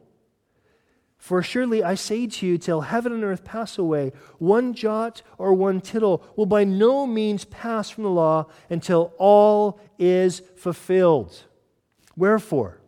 [1.26, 5.56] For surely I say to you, till heaven and earth pass away, one jot or
[5.56, 11.46] one tittle will by no means pass from the law until all is fulfilled.
[12.16, 12.80] Wherefore,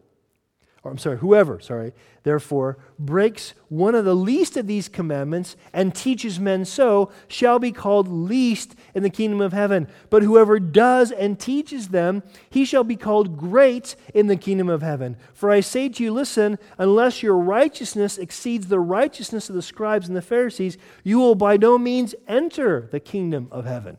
[0.84, 5.94] or I'm sorry, whoever, sorry, therefore, breaks one of the least of these commandments and
[5.94, 9.88] teaches men so shall be called least in the kingdom of heaven.
[10.10, 14.82] But whoever does and teaches them, he shall be called great in the kingdom of
[14.82, 15.18] heaven.
[15.34, 20.08] For I say to you, listen, unless your righteousness exceeds the righteousness of the scribes
[20.08, 23.98] and the Pharisees, you will by no means enter the kingdom of heaven.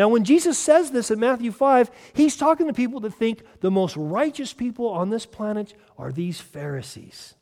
[0.00, 3.70] Now, when Jesus says this in Matthew 5, he's talking to people that think the
[3.70, 7.34] most righteous people on this planet are these Pharisees,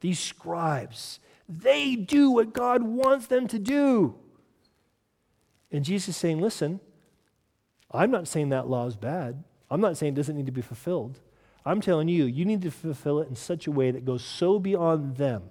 [0.00, 1.20] these scribes.
[1.46, 4.14] They do what God wants them to do.
[5.70, 6.80] And Jesus is saying, listen,
[7.90, 9.44] I'm not saying that law is bad.
[9.70, 11.20] I'm not saying it doesn't need to be fulfilled.
[11.66, 14.58] I'm telling you, you need to fulfill it in such a way that goes so
[14.58, 15.42] beyond them.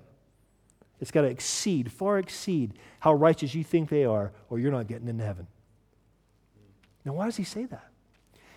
[0.99, 4.87] It's got to exceed, far exceed how righteous you think they are, or you're not
[4.87, 5.45] getting into heaven.
[7.09, 7.87] Now, why does he say that?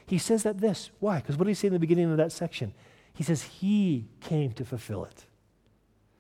[0.04, 0.90] He says that this.
[1.00, 1.20] Why?
[1.20, 2.74] Because what did he say in the beginning of that section?
[3.14, 5.24] He says he came to fulfill it.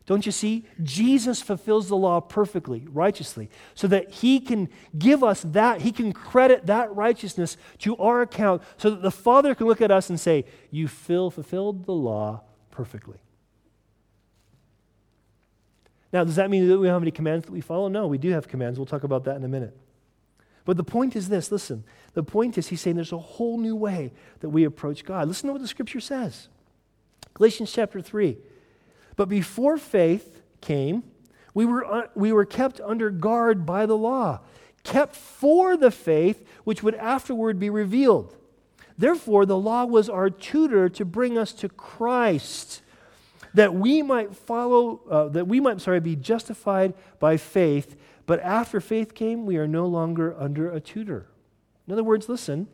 [0.06, 0.64] Don't you see?
[0.82, 6.14] Jesus fulfills the law perfectly, righteously, so that he can give us that, he can
[6.14, 10.18] credit that righteousness to our account, so that the Father can look at us and
[10.18, 13.18] say, You fill, fulfilled the law perfectly.
[16.14, 17.88] Now, does that mean that we don't have any commands that we follow?
[17.88, 18.78] No, we do have commands.
[18.78, 19.76] We'll talk about that in a minute.
[20.64, 23.76] But the point is this listen, the point is he's saying there's a whole new
[23.76, 25.28] way that we approach God.
[25.28, 26.48] Listen to what the scripture says
[27.34, 28.36] Galatians chapter 3.
[29.16, 31.04] But before faith came,
[31.54, 34.40] we were, uh, we were kept under guard by the law,
[34.84, 38.34] kept for the faith which would afterward be revealed.
[38.96, 42.82] Therefore, the law was our tutor to bring us to Christ,
[43.54, 47.96] that we might follow, uh, that we might, sorry, be justified by faith.
[48.32, 51.26] But after faith came, we are no longer under a tutor.
[51.86, 52.66] In other words, listen,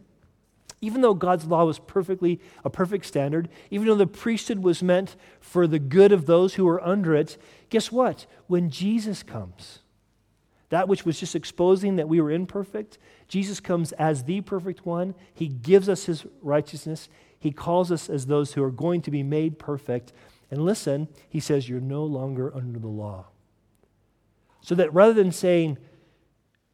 [0.81, 5.17] even though God's law was perfectly a perfect standard, even though the priesthood was meant
[5.41, 7.39] for the good of those who were under it,
[7.71, 8.25] guess what?
[8.47, 9.81] When Jesus comes,
[10.69, 15.13] that which was just exposing that we were imperfect, Jesus comes as the perfect one.
[15.35, 17.09] He gives us his righteousness.
[17.37, 20.13] He calls us as those who are going to be made perfect.
[20.53, 23.27] And listen, he says, You're no longer under the law.
[24.61, 25.79] So that rather than saying,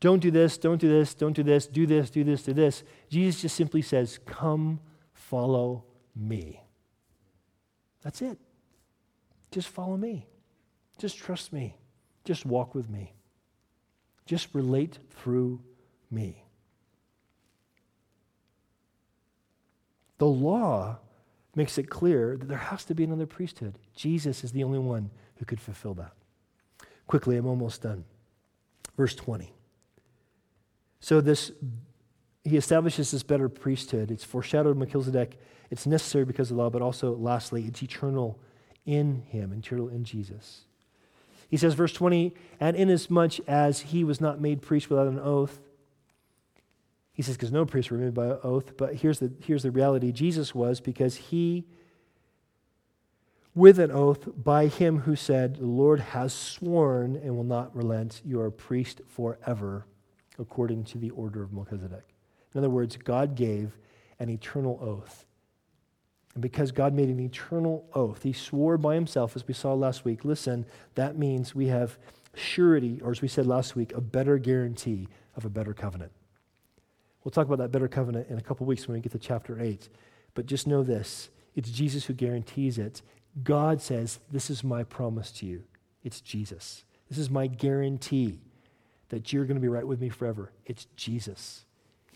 [0.00, 2.84] Don't do this, don't do this, don't do this, do this, do this, do this,
[3.08, 4.80] Jesus just simply says, Come
[5.12, 6.62] follow me.
[8.02, 8.38] That's it.
[9.50, 10.26] Just follow me.
[10.98, 11.76] Just trust me.
[12.24, 13.14] Just walk with me.
[14.26, 15.62] Just relate through
[16.10, 16.44] me.
[20.18, 20.98] The law
[21.54, 23.78] makes it clear that there has to be another priesthood.
[23.94, 26.12] Jesus is the only one who could fulfill that.
[27.06, 28.04] Quickly, I'm almost done.
[28.96, 29.52] Verse 20.
[31.00, 31.52] So this
[32.44, 34.10] he establishes this better priesthood.
[34.10, 35.40] It's foreshadowed Melchizedek.
[35.70, 38.38] It's necessary because of the law, but also, lastly, it's eternal
[38.84, 40.62] in him, eternal in Jesus.
[41.48, 45.58] He says, verse 20, and inasmuch as he was not made priest without an oath,
[47.14, 50.12] he says, because no priests were made by oath, but here's the, here's the reality
[50.12, 51.64] Jesus was because he,
[53.54, 58.20] with an oath, by him who said, The Lord has sworn and will not relent,
[58.24, 59.86] you are a priest forever,
[60.38, 62.04] according to the order of Melchizedek.
[62.54, 63.78] In other words, God gave
[64.18, 65.26] an eternal oath.
[66.34, 70.04] And because God made an eternal oath, he swore by himself, as we saw last
[70.04, 70.24] week.
[70.24, 71.96] Listen, that means we have
[72.34, 76.10] surety, or as we said last week, a better guarantee of a better covenant.
[77.22, 79.60] We'll talk about that better covenant in a couple weeks when we get to chapter
[79.60, 79.88] 8.
[80.34, 83.02] But just know this it's Jesus who guarantees it.
[83.42, 85.64] God says, This is my promise to you.
[86.02, 86.84] It's Jesus.
[87.08, 88.40] This is my guarantee
[89.08, 90.52] that you're going to be right with me forever.
[90.66, 91.66] It's Jesus.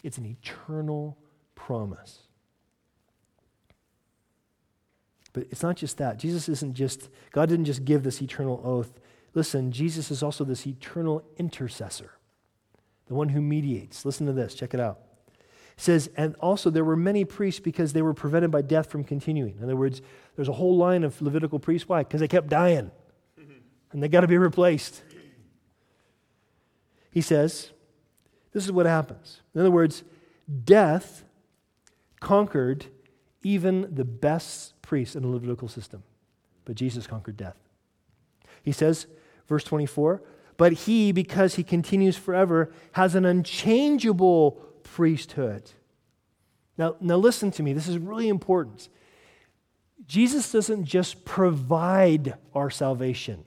[0.02, 1.18] It's an eternal
[1.54, 2.20] promise.
[5.32, 6.18] But it's not just that.
[6.18, 8.98] Jesus isn't just, God didn't just give this eternal oath.
[9.34, 12.12] Listen, Jesus is also this eternal intercessor
[13.08, 14.04] the one who mediates.
[14.04, 15.00] Listen to this, check it out.
[15.80, 19.56] Says, and also there were many priests because they were prevented by death from continuing.
[19.58, 20.02] In other words,
[20.34, 21.88] there's a whole line of Levitical priests.
[21.88, 22.02] Why?
[22.02, 22.90] Because they kept dying
[23.92, 25.02] and they got to be replaced.
[27.12, 27.70] He says,
[28.52, 29.40] this is what happens.
[29.54, 30.02] In other words,
[30.64, 31.24] death
[32.20, 32.86] conquered
[33.42, 36.02] even the best priests in the Levitical system,
[36.64, 37.56] but Jesus conquered death.
[38.62, 39.06] He says,
[39.46, 40.22] verse 24,
[40.56, 45.70] but he, because he continues forever, has an unchangeable priesthood.
[46.76, 48.88] Now, now listen to me, this is really important.
[50.06, 53.44] Jesus doesn't just provide our salvation,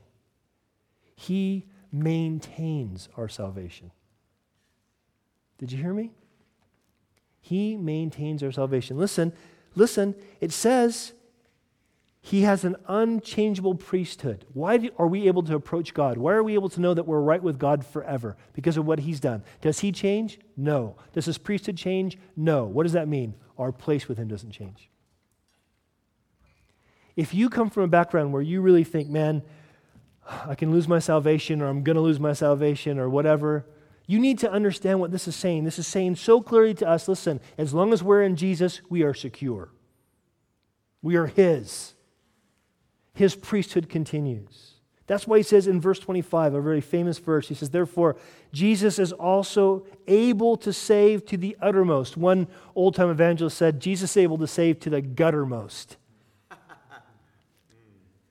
[1.15, 3.91] he maintains our salvation.
[5.57, 6.11] Did you hear me?
[7.39, 8.97] He maintains our salvation.
[8.97, 9.33] Listen,
[9.75, 11.13] listen, it says
[12.23, 14.45] he has an unchangeable priesthood.
[14.53, 16.17] Why do, are we able to approach God?
[16.17, 18.37] Why are we able to know that we're right with God forever?
[18.53, 19.43] Because of what He's done.
[19.59, 20.39] Does He change?
[20.55, 20.95] No.
[21.13, 22.19] Does His priesthood change?
[22.35, 22.65] No.
[22.65, 23.33] What does that mean?
[23.57, 24.89] Our place with Him doesn't change.
[27.15, 29.41] If you come from a background where you really think, man,
[30.45, 33.65] I can lose my salvation or I'm going to lose my salvation or whatever,
[34.05, 35.63] you need to understand what this is saying.
[35.63, 39.01] This is saying so clearly to us listen, as long as we're in Jesus, we
[39.01, 39.71] are secure.
[41.01, 41.95] We are His
[43.13, 44.71] his priesthood continues.
[45.07, 48.15] That's why he says in verse 25, a very famous verse, he says, Therefore,
[48.53, 52.15] Jesus is also able to save to the uttermost.
[52.15, 55.97] One old time evangelist said, Jesus is able to save to the guttermost.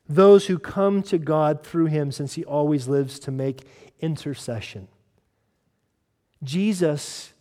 [0.08, 3.66] Those who come to God through him, since he always lives to make
[4.00, 4.88] intercession.
[6.42, 7.34] Jesus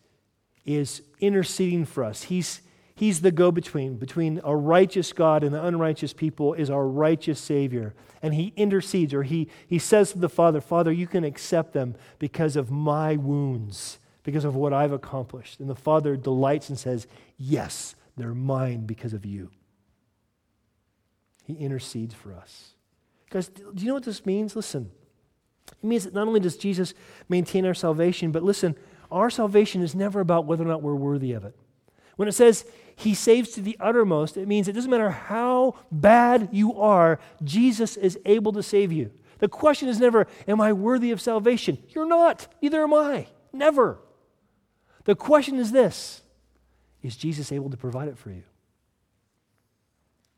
[0.66, 2.24] is interceding for us.
[2.24, 2.62] He's,
[3.00, 3.96] He's the go between.
[3.96, 7.96] Between a righteous God and the unrighteous people is our righteous Savior.
[8.22, 11.96] And He intercedes, or He, he says to the Father, Father, you can accept them
[12.20, 15.62] because of my wounds, because of what I've accomplished.
[15.62, 17.08] And the Father delights and says,
[17.38, 19.50] Yes, they're mine because of you.
[21.46, 22.74] He intercedes for us.
[23.30, 24.58] Guys, do you know what this means?
[24.58, 24.92] Listen.
[25.72, 26.94] It means that not only does Jesus
[27.30, 28.76] maintain our salvation, but listen,
[29.10, 31.56] our salvation is never about whether or not we're worthy of it.
[32.20, 32.66] When it says
[32.98, 37.96] he saves to the uttermost, it means it doesn't matter how bad you are, Jesus
[37.96, 39.12] is able to save you.
[39.38, 41.78] The question is never, Am I worthy of salvation?
[41.96, 42.54] You're not.
[42.62, 43.28] Neither am I.
[43.54, 44.00] Never.
[45.06, 46.22] The question is this
[47.02, 48.44] Is Jesus able to provide it for you?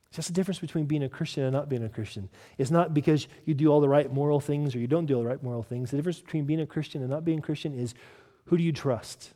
[0.10, 2.30] It's just the difference between being a Christian and not being a Christian.
[2.60, 5.24] It's not because you do all the right moral things or you don't do all
[5.24, 5.90] the right moral things.
[5.90, 7.96] The difference between being a Christian and not being a Christian is
[8.46, 9.32] who do you trust?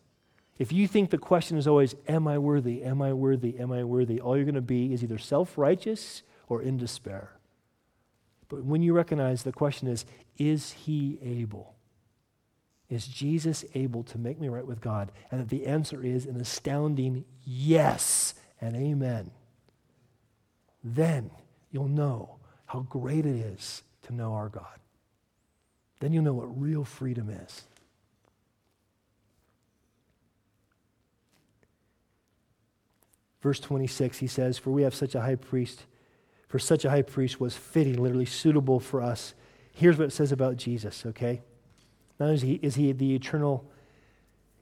[0.57, 2.83] If you think the question is always, Am I worthy?
[2.83, 3.59] Am I worthy?
[3.59, 4.19] Am I worthy?
[4.19, 7.31] All you're going to be is either self righteous or in despair.
[8.47, 10.05] But when you recognize the question is,
[10.37, 11.75] Is he able?
[12.89, 15.11] Is Jesus able to make me right with God?
[15.31, 19.31] And that the answer is an astounding yes and amen.
[20.83, 21.31] Then
[21.71, 22.37] you'll know
[22.67, 24.79] how great it is to know our God.
[25.99, 27.63] Then you'll know what real freedom is.
[33.45, 35.85] Verse 26, he says, For we have such a high priest,
[36.47, 39.35] for such a high priest was fitting, literally suitable for us.
[39.71, 41.43] Here's what it says about Jesus, okay?
[42.19, 43.69] Not only is he, is he the eternal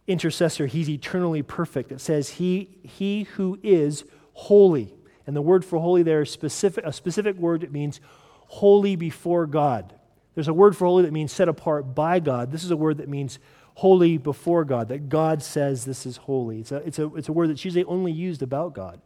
[0.05, 1.93] intercessor, he's eternally perfect.
[1.93, 4.03] It says, He, he who is
[4.33, 4.93] holy.
[5.25, 8.01] And the word for holy there is specific, a specific word that means
[8.47, 9.93] holy before God.
[10.35, 12.51] There's a word for holy that means set apart by God.
[12.51, 13.39] This is a word that means
[13.75, 16.59] holy before God, that God says this is holy.
[16.59, 19.01] It's a, it's a, it's a word that's usually only used about God.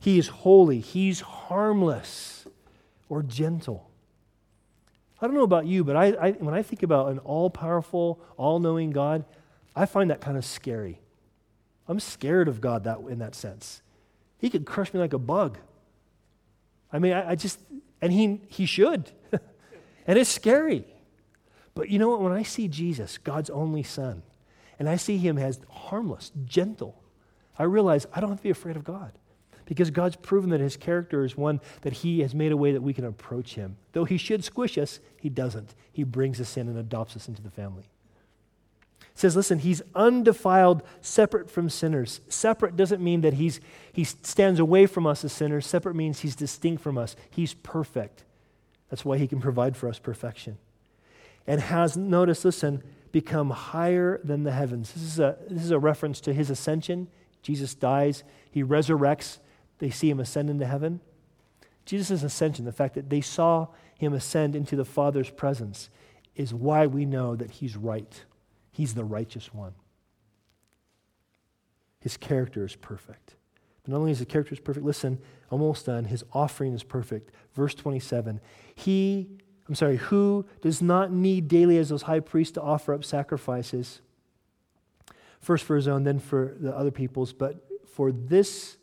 [0.00, 2.46] He is holy, He's harmless
[3.08, 3.90] or gentle.
[5.20, 8.20] I don't know about you, but I, I when I think about an all powerful,
[8.36, 9.24] all knowing God,
[9.74, 11.00] I find that kind of scary.
[11.88, 13.82] I'm scared of God that, in that sense.
[14.38, 15.58] He could crush me like a bug.
[16.92, 17.60] I mean, I, I just,
[18.02, 19.10] and he, he should.
[20.06, 20.84] and it's scary.
[21.76, 22.22] But you know what?
[22.22, 24.22] When I see Jesus, God's only Son,
[24.78, 27.00] and I see him as harmless, gentle,
[27.58, 29.12] I realize I don't have to be afraid of God
[29.66, 32.80] because God's proven that his character is one that he has made a way that
[32.80, 33.76] we can approach him.
[33.92, 35.74] Though he should squish us, he doesn't.
[35.92, 37.84] He brings us in and adopts us into the family.
[39.00, 42.20] It says, listen, he's undefiled, separate from sinners.
[42.28, 43.60] Separate doesn't mean that he's,
[43.92, 45.66] he stands away from us as sinners.
[45.66, 47.16] Separate means he's distinct from us.
[47.30, 48.24] He's perfect.
[48.88, 50.56] That's why he can provide for us perfection.
[51.46, 52.82] And has, notice, listen,
[53.12, 54.92] become higher than the heavens.
[54.92, 57.08] This is a, this is a reference to his ascension.
[57.42, 59.38] Jesus dies, he resurrects,
[59.78, 61.00] they see him ascend into heaven.
[61.84, 65.88] Jesus' ascension, the fact that they saw him ascend into the Father's presence,
[66.34, 68.24] is why we know that he's right.
[68.72, 69.74] He's the righteous one.
[72.00, 73.36] His character is perfect.
[73.82, 75.18] But not only is his character is perfect, listen,
[75.50, 77.30] almost done, his offering is perfect.
[77.54, 78.40] Verse 27
[78.74, 79.30] He,
[79.68, 84.00] I'm sorry, who does not need daily as those high priests to offer up sacrifices,
[85.40, 88.76] first for his own, then for the other people's, but for this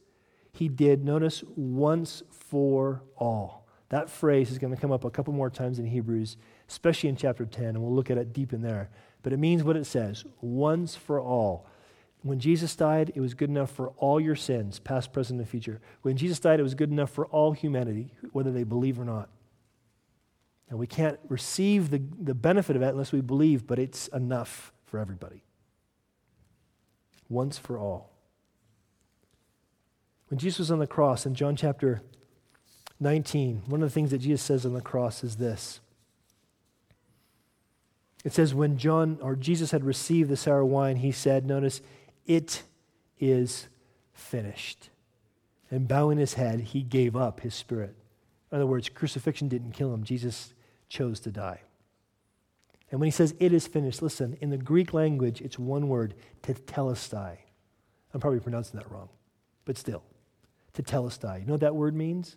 [0.52, 3.68] he did, notice, once for all.
[3.90, 6.38] That phrase is going to come up a couple more times in Hebrews,
[6.70, 8.90] especially in chapter 10, and we'll look at it deep in there.
[9.24, 11.66] But it means what it says once for all.
[12.22, 15.82] When Jesus died, it was good enough for all your sins, past, present, and future.
[16.04, 19.30] When Jesus died, it was good enough for all humanity, whether they believe or not.
[20.70, 24.74] And we can't receive the, the benefit of that unless we believe, but it's enough
[24.86, 25.44] for everybody.
[27.30, 28.12] Once for all.
[30.30, 32.02] When Jesus was on the cross in John chapter
[33.00, 35.80] 19, one of the things that Jesus says on the cross is this
[38.24, 41.82] it says, when John or Jesus had received the sour wine, he said, Notice,
[42.26, 42.64] it
[43.20, 43.68] is
[44.14, 44.90] finished.
[45.70, 47.96] And bowing his head, he gave up his spirit.
[48.54, 50.54] In other words, crucifixion didn't kill him, Jesus
[50.88, 51.62] chose to die.
[52.92, 56.14] And when he says it is finished, listen, in the Greek language, it's one word,
[56.44, 57.38] tetelestai.
[58.14, 59.10] I'm probably pronouncing that wrong,
[59.66, 60.04] but still,
[60.76, 61.40] tetelestai.
[61.40, 62.36] You know what that word means?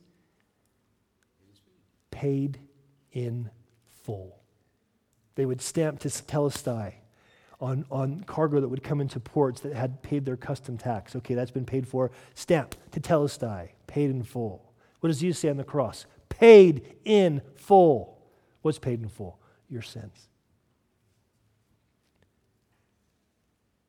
[2.10, 2.60] Paid
[3.12, 3.50] in
[4.04, 4.38] full.
[5.34, 6.94] They would stamp tetelestai
[7.60, 11.14] on, on cargo that would come into ports that had paid their custom tax.
[11.14, 12.10] Okay, that's been paid for.
[12.34, 14.65] Stamp tetelestai, paid in full.
[15.00, 16.06] What does Jesus say on the cross?
[16.28, 18.18] Paid in full.
[18.62, 19.38] What's paid in full?
[19.68, 20.28] Your sins.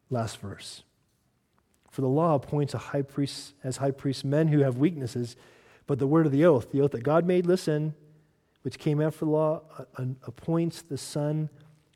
[0.09, 0.83] Last verse.
[1.91, 5.35] For the law appoints a high priest as high priests men who have weaknesses,
[5.87, 7.95] but the word of the oath, the oath that God made, listen,
[8.61, 9.61] which came after the law,
[9.97, 11.49] uh, appoints the Son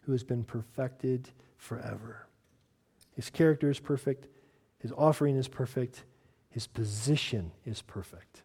[0.03, 2.27] who has been perfected forever.
[3.13, 4.27] His character is perfect,
[4.79, 6.03] his offering is perfect,
[6.49, 8.41] his position is perfect.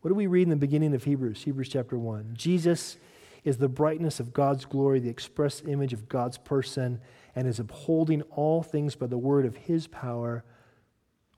[0.00, 1.42] What do we read in the beginning of Hebrews?
[1.42, 2.34] Hebrews chapter 1.
[2.34, 2.96] Jesus
[3.44, 7.00] is the brightness of God's glory, the express image of God's person,
[7.34, 10.44] and is upholding all things by the word of his power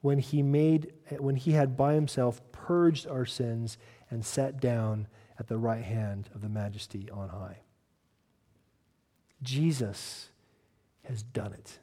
[0.01, 3.79] when he made when he had by himself purged our sins
[4.11, 7.59] and sat down at the right hand of the majesty on high.
[9.43, 10.31] Jesus
[11.05, 11.79] has done it.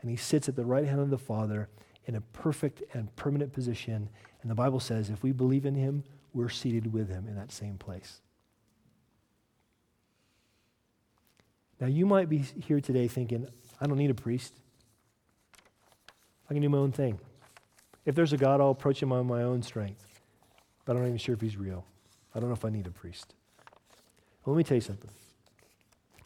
[0.00, 1.68] And he sits at the right hand of the Father
[2.06, 4.08] in a perfect and permanent position.
[4.42, 7.52] And the Bible says if we believe in him, we're seated with him in that
[7.52, 8.20] same place.
[11.80, 13.46] Now, you might be here today thinking,
[13.80, 14.52] I don't need a priest.
[16.50, 17.20] I can do my own thing.
[18.04, 20.04] If there's a God, I'll approach him on my own strength.
[20.84, 21.84] But I'm not even sure if he's real.
[22.34, 23.34] I don't know if I need a priest.
[24.44, 25.10] Well, let me tell you something.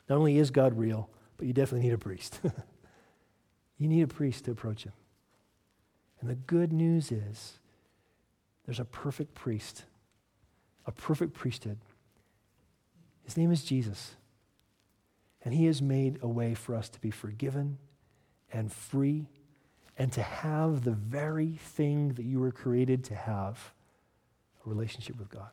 [0.08, 2.40] Not only is God real, but you definitely need a priest.
[3.78, 4.92] you need a priest to approach him.
[6.20, 7.58] And the good news is
[8.64, 9.84] There's a perfect priest,
[10.86, 11.78] a perfect priesthood.
[13.24, 14.14] His name is Jesus.
[15.44, 17.78] And he has made a way for us to be forgiven
[18.52, 19.28] and free
[19.98, 23.72] and to have the very thing that you were created to have
[24.64, 25.50] a relationship with God.